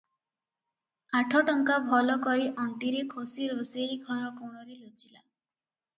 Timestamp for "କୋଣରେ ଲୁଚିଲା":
4.41-5.23